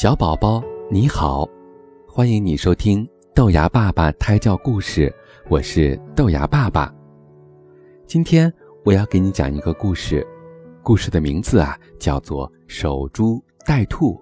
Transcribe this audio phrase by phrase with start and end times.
[0.00, 1.44] 小宝宝你好，
[2.06, 3.04] 欢迎你收听
[3.34, 5.12] 豆芽爸爸胎教故事，
[5.48, 6.94] 我是豆芽爸爸。
[8.06, 8.52] 今天
[8.84, 10.24] 我要给你讲一个故事，
[10.84, 14.14] 故事的名字啊叫做《守株待兔》。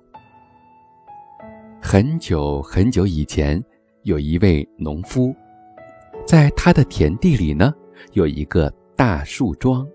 [1.83, 3.63] 很久很久以前，
[4.05, 5.37] 有一位农夫，
[6.27, 7.71] 在他的田地里呢
[8.15, 9.87] 有一个大树桩。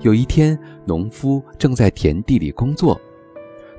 [0.00, 2.98] 有一天，农夫正在田地里工作。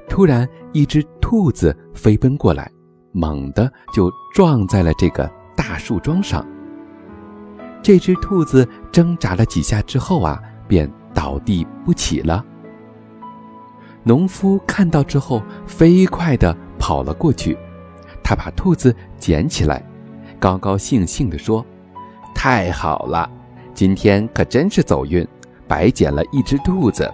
[0.09, 2.69] 突然，一只兔子飞奔过来，
[3.13, 6.45] 猛地就撞在了这个大树桩上。
[7.81, 12.43] 这只兔子挣扎了几下之后啊，便倒地不起了。
[14.03, 17.57] 农夫看到之后，飞快地跑了过去，
[18.23, 19.81] 他把兔子捡起来，
[20.39, 21.65] 高高兴兴地说
[22.35, 23.29] ：“太好了，
[23.73, 25.25] 今天可真是走运，
[25.67, 27.09] 白捡了一只兔子。”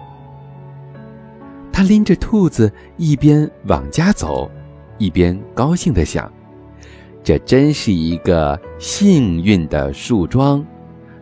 [1.76, 4.50] 他拎着兔子，一边往家走，
[4.96, 6.32] 一边高兴地想
[7.22, 10.64] ：“这真是一个幸运的树桩，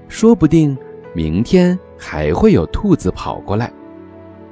[0.06, 0.78] 说不定
[1.12, 3.72] 明天还会有兔子跑过来。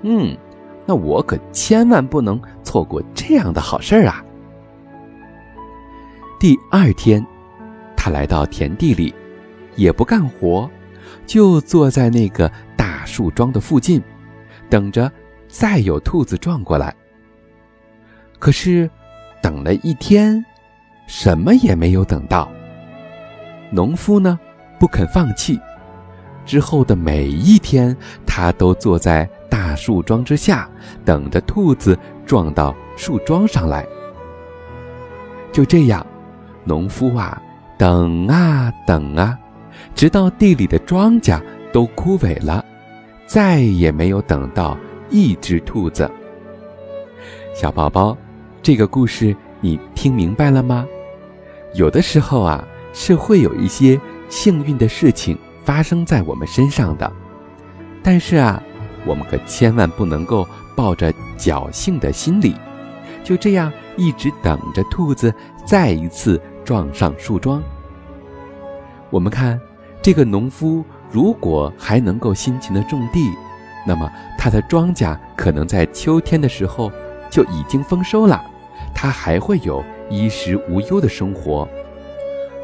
[0.03, 0.37] 嗯，
[0.85, 4.25] 那我可千万不能错过这样的好事啊！”
[6.41, 7.25] 第二天，
[7.97, 9.15] 他来到田地里，
[9.77, 10.69] 也不干活，
[11.27, 14.03] 就坐在那个大树桩的附近，
[14.69, 15.09] 等着。
[15.53, 16.95] 再有兔子撞过来，
[18.39, 18.89] 可是
[19.43, 20.43] 等了一天，
[21.07, 22.51] 什么也没有等到。
[23.71, 24.41] 农夫呢，
[24.81, 25.61] 不肯放弃。
[26.47, 27.95] 之后的每一天，
[28.27, 30.69] 他都坐在大树桩之下，
[31.05, 33.87] 等着兔子撞到树桩上来。
[35.53, 36.05] 就这样，
[36.65, 37.41] 农夫啊，
[37.77, 39.39] 等啊等啊，
[39.95, 41.39] 直到地里的庄稼
[41.75, 42.65] 都枯萎了，
[43.27, 44.77] 再也没有等到。
[45.13, 46.11] 一只兔子，
[47.55, 48.17] 小宝宝，
[48.63, 50.87] 这个故事你听明白了吗？
[51.75, 54.01] 有的时候啊，是会有一些
[54.31, 57.13] 幸运的事情发生在我们身上的，
[58.03, 58.63] 但是啊，
[59.05, 62.57] 我们可千万不能够抱着侥幸的心理，
[63.23, 65.33] 就这样一直等着兔子
[65.67, 67.63] 再一次撞上树桩。
[69.11, 69.61] 我们看，
[70.01, 73.31] 这个农夫如果还能够辛勤的种地。
[73.85, 76.91] 那么，他的庄稼可能在秋天的时候
[77.31, 78.41] 就已经丰收了，
[78.95, 81.69] 他还会有衣食无忧的生活。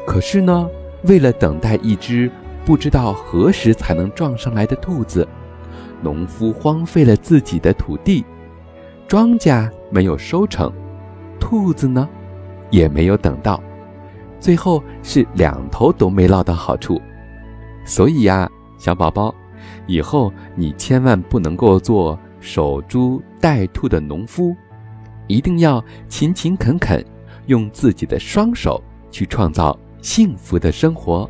[0.07, 0.69] 可是呢，
[1.03, 2.31] 为了等待一只
[2.65, 5.27] 不知道何时才能撞上来的兔子，
[6.01, 8.23] 农夫荒废了自己的土地，
[9.07, 10.71] 庄稼没有收成，
[11.39, 12.07] 兔子呢，
[12.69, 13.61] 也没有等到，
[14.39, 17.01] 最后是两头都没捞到好处。
[17.83, 19.33] 所以呀，小宝宝。
[19.87, 24.55] 以后你千万不能够做守株待兔的农夫，
[25.27, 27.03] 一定要勤勤恳恳，
[27.47, 28.81] 用自己的双手
[29.11, 31.29] 去创造幸福的生活。